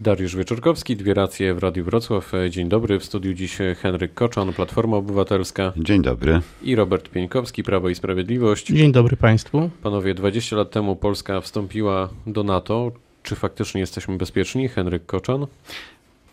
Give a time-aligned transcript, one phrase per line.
[0.00, 2.32] Dariusz Wieczorkowski, dwie racje w Radiu Wrocław.
[2.50, 2.98] Dzień dobry.
[2.98, 5.72] W studiu dziś Henryk Koczan, Platforma Obywatelska.
[5.76, 6.40] Dzień dobry.
[6.62, 8.66] I Robert Pieńkowski, Prawo i Sprawiedliwość.
[8.66, 9.70] Dzień dobry Państwu.
[9.82, 12.92] Panowie, 20 lat temu Polska wstąpiła do NATO.
[13.22, 14.68] Czy faktycznie jesteśmy bezpieczni?
[14.68, 15.46] Henryk Koczan.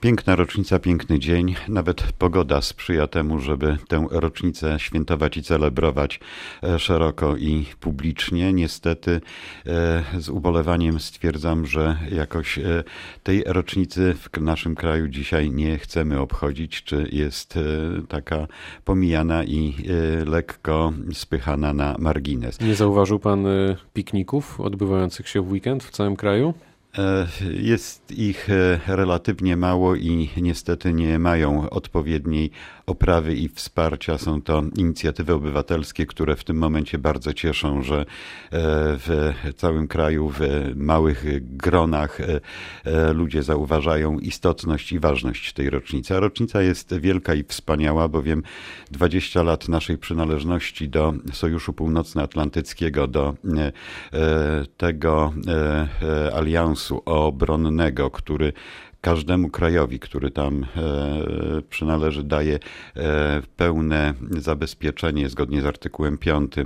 [0.01, 1.55] Piękna rocznica, piękny dzień.
[1.67, 6.19] Nawet pogoda sprzyja temu, żeby tę rocznicę świętować i celebrować
[6.63, 8.53] e, szeroko i publicznie.
[8.53, 9.21] Niestety
[9.65, 12.83] e, z ubolewaniem stwierdzam, że jakoś e,
[13.23, 17.59] tej rocznicy w naszym kraju dzisiaj nie chcemy obchodzić, czy jest
[18.09, 18.47] taka
[18.85, 19.73] pomijana i
[20.25, 22.61] lekko spychana na margines.
[22.61, 23.45] Nie zauważył pan
[23.93, 26.53] pikników odbywających się w weekend w całym kraju?
[26.97, 27.27] E,
[27.61, 32.51] jest ich e, relatywnie mało i niestety nie mają odpowiedniej
[32.85, 34.17] oprawy i wsparcia.
[34.17, 38.05] Są to inicjatywy obywatelskie, które w tym momencie bardzo cieszą, że e,
[38.51, 40.39] w całym kraju, w
[40.75, 41.25] małych
[41.57, 42.17] gronach
[43.13, 46.15] ludzie zauważają istotność i ważność tej rocznicy.
[46.15, 48.43] A rocznica jest wielka i wspaniała, bowiem
[48.91, 53.35] 20 lat naszej przynależności do Sojuszu Północnoatlantyckiego, do
[54.77, 55.33] tego
[56.33, 58.53] aliansu, obronnego, który
[59.01, 60.67] każdemu krajowi, który tam e,
[61.69, 62.59] przynależy, daje
[62.95, 66.65] e, pełne zabezpieczenie zgodnie z artykułem 5 e,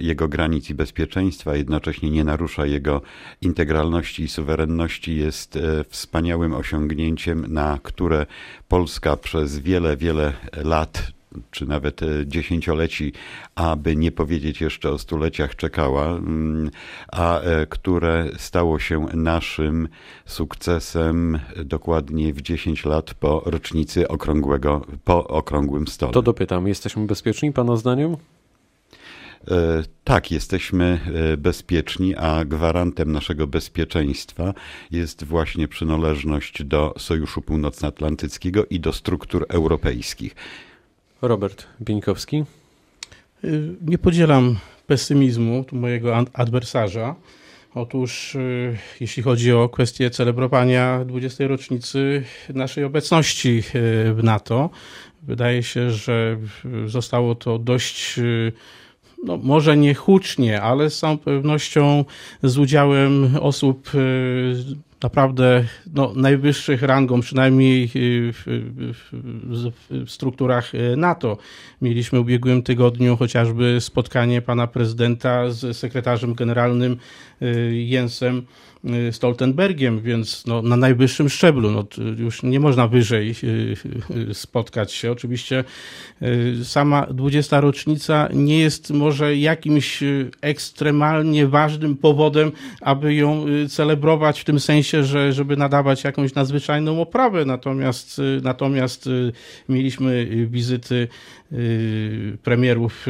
[0.00, 3.02] jego granic i bezpieczeństwa, jednocześnie nie narusza jego
[3.40, 8.26] integralności i suwerenności, jest wspaniałym osiągnięciem, na które
[8.68, 10.32] Polska przez wiele, wiele
[10.64, 11.13] lat
[11.50, 13.12] czy nawet e, dziesięcioleci,
[13.54, 16.70] aby nie powiedzieć jeszcze o stuleciach czekała, mm,
[17.12, 19.88] a e, które stało się naszym
[20.26, 26.12] sukcesem dokładnie w 10 lat po rocznicy okrągłego, po okrągłym stole.
[26.12, 28.16] To dopytam, jesteśmy bezpieczni Pana zdaniem?
[29.50, 31.00] E, tak, jesteśmy
[31.38, 34.54] bezpieczni, a gwarantem naszego bezpieczeństwa
[34.90, 40.34] jest właśnie przynależność do Sojuszu Północnoatlantyckiego i do struktur europejskich.
[41.28, 42.44] Robert Bieńkowski.
[43.44, 44.56] Y, nie podzielam
[44.86, 47.14] pesymizmu tu mojego adwersarza.
[47.74, 51.48] Otóż, y, jeśli chodzi o kwestię celebrowania 20.
[51.48, 54.70] rocznicy naszej obecności y, w NATO,
[55.22, 56.36] wydaje się, że
[56.86, 58.20] zostało to dość,
[59.24, 62.04] no, może nie hucznie, ale z całą pewnością
[62.42, 63.90] z udziałem osób
[65.04, 71.38] naprawdę no, najwyższych rangą, przynajmniej w, w, w, strukturach e, NATO.
[71.82, 76.96] Mieliśmy w ubiegłym tygodniu chociażby spotkanie pana prezydenta z sekretarzem generalnym
[77.42, 78.46] e, Jensem
[79.08, 81.70] Y, Stoltenbergiem, więc no, na najwyższym szczeblu.
[81.70, 81.84] No,
[82.18, 83.76] już nie można wyżej y,
[84.30, 85.12] y, spotkać się.
[85.12, 85.64] Oczywiście
[86.62, 87.60] sama 20.
[87.60, 90.02] rocznica nie jest może jakimś
[90.40, 97.44] ekstremalnie ważnym powodem, aby ją celebrować w tym sensie, że żeby nadawać jakąś nadzwyczajną oprawę.
[97.44, 99.08] Natomiast, natomiast
[99.68, 101.08] mieliśmy wizyty
[102.42, 103.06] premierów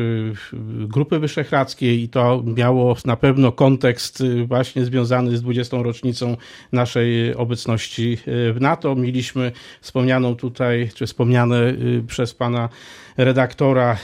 [0.88, 5.82] Grupy Wyszehradzkiej i to miało na pewno kontekst właśnie związany z 20 20.
[5.82, 6.36] rocznicą
[6.72, 8.94] naszej obecności w NATO.
[8.94, 11.74] Mieliśmy wspomnianą tutaj, czy wspomniane
[12.06, 12.68] przez pana
[13.16, 13.96] redaktora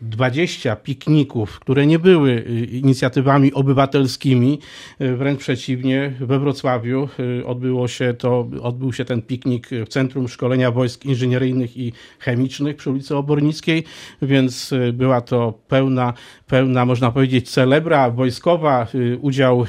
[0.00, 2.40] 20 e, pikników, które nie były
[2.72, 4.58] inicjatywami obywatelskimi,
[5.00, 7.08] wręcz przeciwnie, we Wrocławiu
[7.46, 12.90] odbyło się to, odbył się ten piknik w Centrum Szkolenia Wojsk Inżynieryjnych i Chemicznych przy
[12.90, 13.77] ulicy Obornickiej,
[14.22, 16.12] więc była to pełna,
[16.46, 18.86] pełna, można powiedzieć, celebra wojskowa,
[19.20, 19.66] udział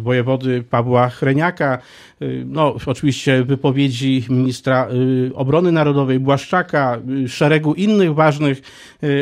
[0.00, 1.78] wojewody Pawła Chreniaka,
[2.22, 4.88] y, no oczywiście wypowiedzi ministra
[5.28, 8.62] y, obrony narodowej Błaszczaka, y, szeregu innych ważnych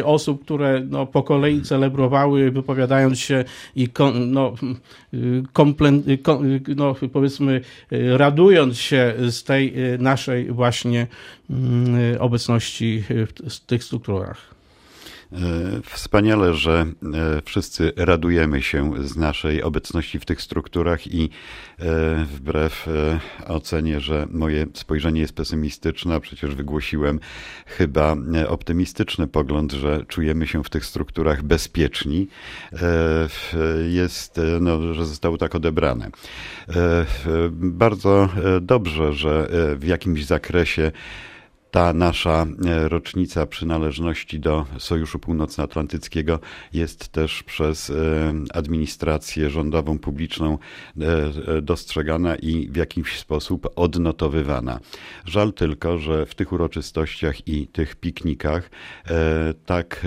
[0.05, 3.45] osób, które no, po kolei celebrowały, wypowiadając się
[3.77, 3.89] i
[4.27, 4.55] no,
[5.53, 6.03] komplen,
[6.77, 7.61] no, powiedzmy
[8.17, 11.07] radując się z tej naszej właśnie
[12.19, 13.05] obecności
[13.50, 14.61] w tych strukturach.
[15.33, 15.37] E,
[15.83, 21.31] wspaniale, że e, wszyscy radujemy się z naszej obecności w tych strukturach i
[21.78, 22.89] e, wbrew
[23.47, 27.21] ocenie, że moje spojrzenie jest pesymistyczne, przecież wygłosiłem
[27.66, 28.16] chyba
[28.48, 32.28] optymistyczny pogląd, że czujemy się w tych strukturach bezpieczni,
[33.89, 36.10] jest, no, że zostało tak odebrane.
[37.53, 38.28] Bardzo
[38.60, 40.92] dobrze, że w jakimś zakresie
[41.71, 46.39] ta nasza e, rocznica przynależności do Sojuszu Północnoatlantyckiego
[46.72, 47.95] jest też przez e,
[48.55, 54.81] administrację rządową, publiczną e, dostrzegana i w jakiś sposób odnotowywana.
[55.25, 58.71] Żal tylko, że w tych uroczystościach i tych piknikach
[59.66, 60.07] tak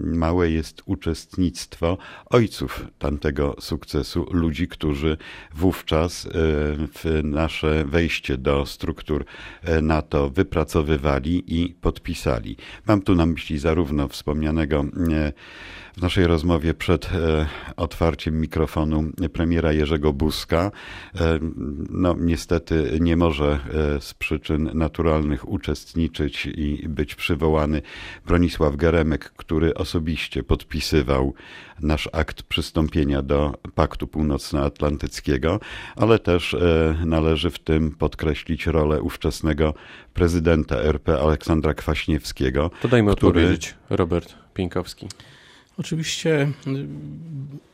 [0.00, 5.16] małe jest uczestnictwo ojców tamtego sukcesu, ludzi, którzy
[5.54, 6.28] wówczas
[6.94, 9.24] w nasze wejście do struktur
[9.82, 12.56] NATO wypracowali wypracowywali i podpisali.
[12.86, 15.32] Mam tu na myśli zarówno wspomnianego e,
[16.00, 20.70] w naszej rozmowie przed e, otwarciem mikrofonu premiera Jerzego Buzka.
[21.20, 21.38] E,
[21.90, 23.58] no, niestety nie może
[24.00, 27.82] z przyczyn naturalnych uczestniczyć i być przywołany
[28.26, 31.34] Bronisław Geremek, który osobiście podpisywał
[31.80, 35.60] nasz akt przystąpienia do Paktu Północnoatlantyckiego,
[35.96, 36.56] ale też
[37.06, 39.74] należy w tym podkreślić rolę ówczesnego
[40.14, 42.70] prezydenta RP Aleksandra Kwaśniewskiego.
[42.82, 43.28] To dajmy który...
[43.28, 45.08] odpowiedzieć, Robert Pieńkowski.
[45.80, 46.86] Oczywiście y,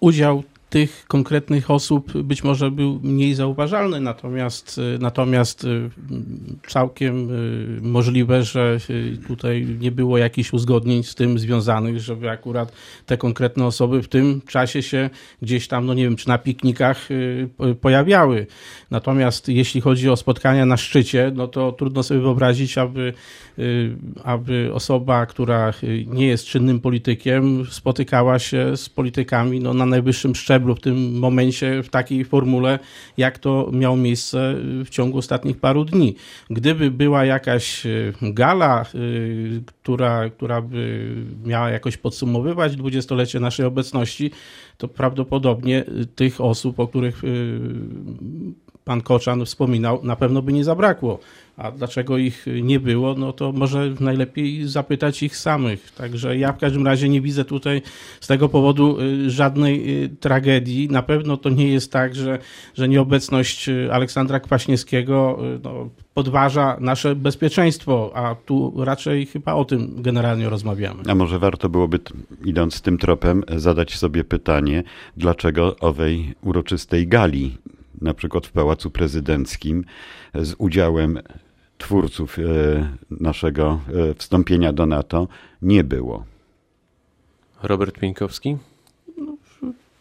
[0.00, 5.90] udział tych konkretnych osób być może był mniej zauważalny, natomiast, y, natomiast y,
[6.68, 8.78] całkiem y, możliwe, że
[9.26, 12.72] tutaj nie było jakichś uzgodnień z tym związanych, żeby akurat
[13.06, 15.10] te konkretne osoby w tym czasie się
[15.42, 17.08] gdzieś tam, no nie wiem, czy na piknikach
[17.80, 18.46] pojawiały.
[18.90, 23.12] Natomiast jeśli chodzi o spotkania na szczycie, no to trudno sobie wyobrazić, aby,
[24.24, 25.72] aby osoba, która
[26.06, 31.18] nie jest czynnym politykiem, spotykała się z politykami no, na najwyższym szczeblu szczeblu w tym
[31.18, 32.78] momencie, w takiej formule,
[33.16, 34.54] jak to miało miejsce
[34.84, 36.14] w ciągu ostatnich paru dni.
[36.50, 38.84] Gdyby była jakaś e, gala, e,
[39.66, 41.14] która, która by
[41.44, 44.30] miała jakoś podsumowywać dwudziestolecie naszej obecności,
[44.76, 47.28] to prawdopodobnie tych osób, o których e,
[48.86, 51.18] pan Koczan wspominał, na pewno by nie zabrakło.
[51.56, 55.92] A dlaczego ich nie było, no to może najlepiej zapytać ich samych.
[55.92, 57.82] Także ja w każdym razie nie widzę tutaj
[58.20, 60.88] z tego powodu y, żadnej y, tragedii.
[60.88, 62.38] Na pewno to nie jest tak, że,
[62.74, 70.02] że nieobecność y, Aleksandra Kwaśniewskiego no, podważa nasze bezpieczeństwo, a tu raczej chyba o tym
[70.02, 71.02] generalnie rozmawiamy.
[71.08, 71.98] A może warto byłoby,
[72.44, 74.82] idąc tym tropem, zadać sobie pytanie,
[75.16, 77.58] dlaczego owej uroczystej gali
[78.00, 79.84] na przykład w Pałacu Prezydenckim
[80.34, 81.18] z udziałem
[81.78, 82.42] twórców e,
[83.10, 85.28] naszego e, wstąpienia do NATO
[85.62, 86.24] nie było.
[87.62, 88.56] Robert Pieńkowski?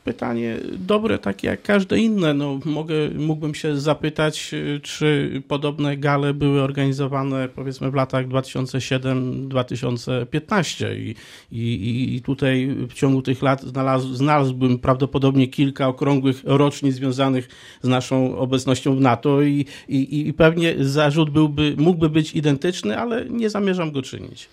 [0.06, 2.34] Pytanie dobre, takie jak każde inne.
[2.34, 11.16] No, mogę, mógłbym się zapytać, czy podobne gale były organizowane powiedzmy w latach 2007-2015 I,
[11.52, 17.50] i, i tutaj w ciągu tych lat znalazł, znalazłbym prawdopodobnie kilka okrągłych rocznic związanych
[17.82, 23.26] z naszą obecnością w NATO i, i, i pewnie zarzut byłby, mógłby być identyczny, ale
[23.30, 24.50] nie zamierzam go czynić.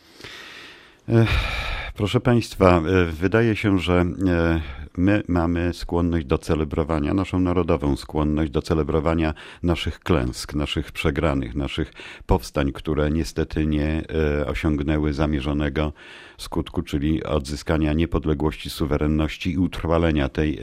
[1.96, 4.60] Proszę Państwa, e, wydaje się, że e,
[4.96, 11.92] my mamy skłonność do celebrowania, naszą narodową skłonność do celebrowania naszych klęsk, naszych przegranych, naszych
[12.26, 14.02] powstań, które niestety nie
[14.40, 15.92] e, osiągnęły zamierzonego
[16.38, 20.58] skutku, czyli odzyskania niepodległości, suwerenności i utrwalenia tej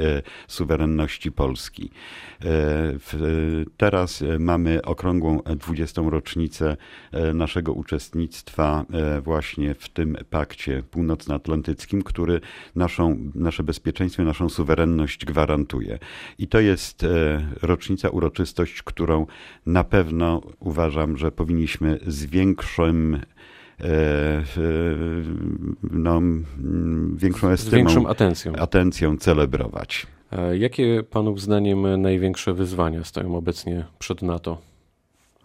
[0.48, 1.92] suwerenności Polski.
[3.78, 6.02] Teraz mamy okrągłą 20.
[6.06, 6.78] rocznicę
[7.34, 8.86] naszego uczestnictwa
[9.24, 10.84] właśnie w tym pakcie
[11.20, 12.42] północnoatlantyckim, który
[12.76, 16.00] naszą, nasze bezpieczeństwo naszą suwerenność gwarantuje.
[16.38, 17.08] I to jest e,
[17.62, 19.26] rocznica, uroczystość, którą
[19.66, 23.20] na pewno uważam, że powinniśmy z większym
[23.82, 24.44] e,
[25.92, 26.22] no,
[27.16, 28.56] większą estymą, z większą atencją.
[28.56, 30.08] atencją celebrować.
[30.60, 34.58] Jakie Panów zdaniem największe wyzwania stoją obecnie przed NATO?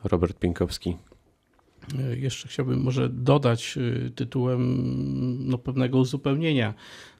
[0.04, 0.96] Robert Pienkowski.
[1.98, 3.78] E, jeszcze chciałbym może dodać
[4.14, 4.84] tytułem
[5.48, 6.74] no, pewnego uzupełnienia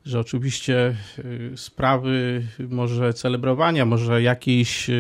[0.05, 4.91] że oczywiście y, sprawy może celebrowania, może jakiejś,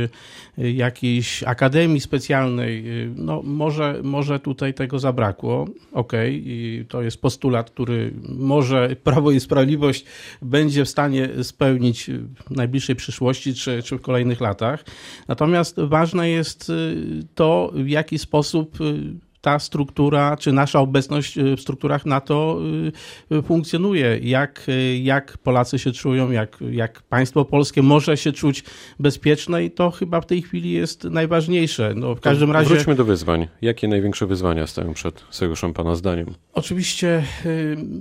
[0.58, 2.84] jakiejś akademii specjalnej,
[3.16, 5.68] no może, może tutaj tego zabrakło.
[5.92, 6.84] Okej, okay.
[6.88, 10.04] to jest postulat, który może Prawo i Sprawiedliwość
[10.42, 12.10] będzie w stanie spełnić
[12.46, 14.84] w najbliższej przyszłości czy, czy w kolejnych latach.
[15.28, 16.72] Natomiast ważne jest
[17.34, 18.78] to, w jaki sposób
[19.44, 22.58] ta struktura, czy nasza obecność y, w strukturach NATO
[23.30, 24.66] y, y, funkcjonuje, jak,
[25.02, 28.64] jak Polacy się czują, jak, jak państwo polskie może się czuć
[29.00, 31.92] bezpieczne i to chyba w tej chwili jest najważniejsze.
[31.96, 32.74] No, w każdym razie...
[32.74, 33.46] Wróćmy do wyzwań.
[33.62, 36.34] Jakie największe wyzwania stoją przed sojuszem Pana zdaniem?
[36.52, 37.22] Oczywiście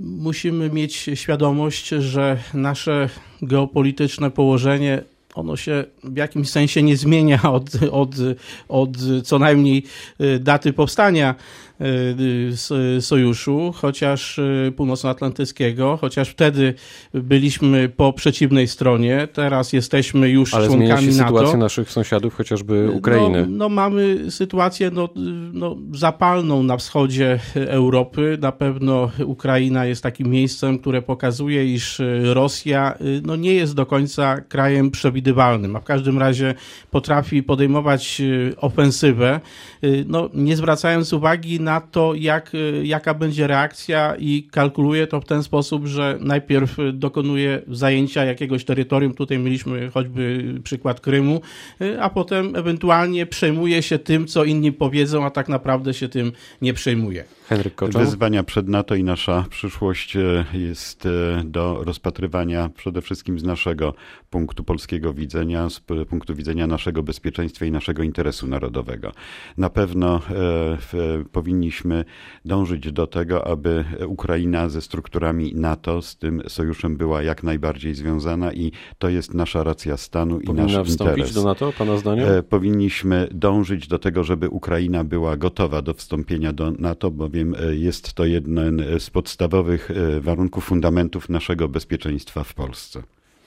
[0.02, 3.08] musimy mieć świadomość, że nasze
[3.42, 5.02] geopolityczne położenie
[5.34, 8.10] ono się w jakimś sensie nie zmienia od, od,
[8.68, 8.90] od
[9.24, 9.82] co najmniej
[10.40, 11.34] daty powstania
[13.00, 14.40] sojuszu, chociaż
[14.76, 16.74] północnoatlantyckiego, chociaż wtedy
[17.14, 21.28] byliśmy po przeciwnej stronie, teraz jesteśmy już Ale członkami zmienia się NATO.
[21.28, 23.46] sytuacja naszych sąsiadów, chociażby Ukrainy.
[23.46, 25.08] No, no mamy sytuację no,
[25.52, 28.38] no, zapalną na wschodzie Europy.
[28.40, 34.40] Na pewno Ukraina jest takim miejscem, które pokazuje, iż Rosja no, nie jest do końca
[34.40, 36.54] krajem przewidywalnym, a w każdym razie
[36.90, 38.22] potrafi podejmować
[38.56, 39.40] ofensywę,
[40.06, 42.52] no, nie zwracając uwagi na to, jak,
[42.82, 49.14] jaka będzie reakcja i kalkuluje to w ten sposób, że najpierw dokonuje zajęcia jakiegoś terytorium,
[49.14, 51.40] tutaj mieliśmy choćby przykład Krymu,
[52.00, 56.74] a potem ewentualnie przejmuje się tym, co inni powiedzą, a tak naprawdę się tym nie
[56.74, 57.24] przejmuje.
[57.48, 58.04] Henryk Koczan.
[58.04, 61.10] Wyzwania przed NATO i nasza przyszłość e, jest e,
[61.44, 63.94] do rozpatrywania przede wszystkim z naszego
[64.30, 69.12] punktu polskiego widzenia, z punktu widzenia naszego bezpieczeństwa i naszego interesu narodowego.
[69.56, 72.04] Na pewno e, powinniśmy
[72.44, 78.52] dążyć do tego, aby Ukraina ze strukturami NATO, z tym sojuszem była jak najbardziej związana
[78.52, 81.34] i to jest nasza racja stanu Powinna i nasz wstąpić interes.
[81.34, 82.26] do NATO, Pana zdaniem?
[82.48, 88.24] Powinniśmy dążyć do tego, żeby Ukraina była gotowa do wstąpienia do NATO, bowiem jest to
[88.24, 93.02] jeden z podstawowych warunków, fundamentów naszego bezpieczeństwa w Polsce.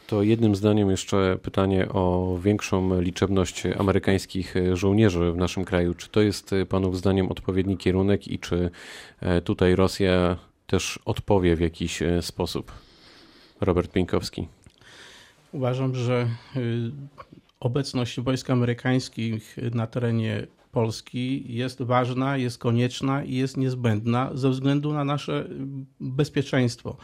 [0.08, 5.94] To jednym zdaniem jeszcze pytanie o większą liczebność amerykańskich żołnierzy w naszym kraju.
[5.94, 8.70] Czy to jest Panów zdaniem odpowiedni kierunek i czy
[9.44, 12.72] tutaj Rosja też odpowie w jakiś sposób?
[13.62, 14.48] Robert Pieńkowski.
[15.51, 16.27] Uważam, że
[17.60, 20.48] obecność wojsk amerykańskich na terenie
[20.78, 25.50] Polski jest ważna, jest konieczna i jest niezbędna ze względu na nasze
[26.00, 26.98] bezpieczeństwo.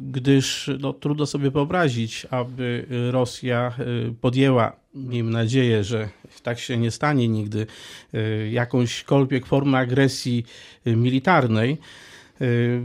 [0.00, 3.76] Gdyż no, trudno sobie wyobrazić, aby Rosja
[4.20, 6.08] podjęła, miejmy nadzieję, że
[6.42, 7.66] tak się nie stanie nigdy,
[8.50, 10.44] jakąśkolwiek formę agresji
[10.86, 11.78] militarnej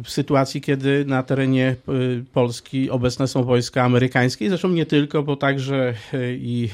[0.04, 1.76] w sytuacji, kiedy na terenie
[2.34, 5.94] Polski obecne są wojska amerykańskie, zresztą nie tylko, bo także
[6.38, 6.70] i,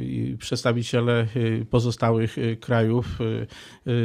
[0.00, 1.26] i przedstawiciele
[1.70, 3.18] pozostałych krajów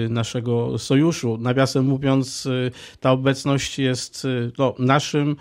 [0.09, 1.37] naszego sojuszu.
[1.37, 2.47] Nawiasem mówiąc,
[2.99, 4.27] ta obecność jest
[4.57, 5.35] no, naszym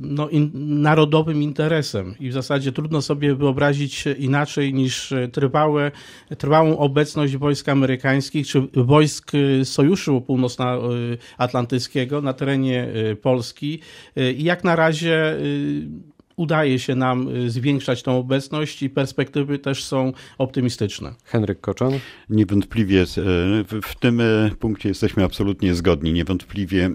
[0.00, 0.50] no, in,
[0.82, 2.14] narodowym interesem.
[2.20, 5.90] I w zasadzie trudno sobie wyobrazić inaczej niż trwałe,
[6.38, 9.32] trwałą obecność wojsk amerykańskich czy wojsk
[9.64, 12.88] Sojuszu Północnoatlantyckiego na terenie
[13.22, 13.80] Polski.
[14.36, 15.36] I jak na razie
[16.36, 21.14] udaje się nam zwiększać tą obecność i perspektywy też są optymistyczne.
[21.24, 21.92] Henryk Koczan?
[22.30, 23.04] Niewątpliwie
[23.82, 24.22] w tym
[24.58, 26.12] punkcie jesteśmy absolutnie zgodni.
[26.12, 26.90] Niewątpliwie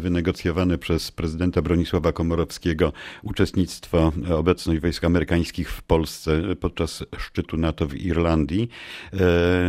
[0.00, 7.94] wynegocjowane przez prezydenta Bronisława Komorowskiego uczestnictwo, obecność wojsk amerykańskich w Polsce podczas szczytu NATO w
[7.94, 8.68] Irlandii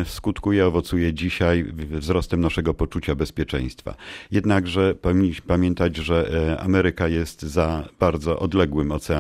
[0.05, 3.96] skutkuje, owocuje dzisiaj wzrostem naszego poczucia bezpieczeństwa.
[4.32, 4.96] Jednakże
[5.48, 9.14] pamiętać, że Ameryka jest za bardzo odległym oceanem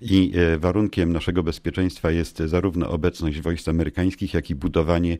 [0.00, 5.18] i warunkiem naszego bezpieczeństwa jest zarówno obecność wojsk amerykańskich, jak i budowanie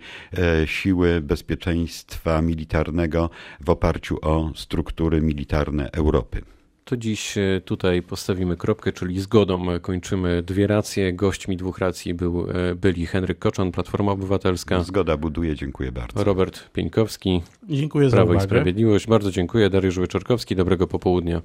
[0.67, 3.31] siły bezpieczeństwa militarnego
[3.61, 6.43] w oparciu o struktury militarne Europy.
[6.85, 11.13] To dziś tutaj postawimy kropkę, czyli zgodą kończymy dwie racje.
[11.13, 14.83] Gośćmi dwóch racji był, byli Henryk Koczan, Platforma Obywatelska.
[14.83, 16.25] Zgoda buduje, dziękuję bardzo.
[16.25, 18.45] Robert Pieńkowski, Dziękuję Prawo za i uwagę.
[18.45, 19.07] Sprawiedliwość.
[19.07, 19.71] Bardzo dziękuję.
[19.71, 21.43] Dariusz Wyczorkowski, dobrego popołudnia.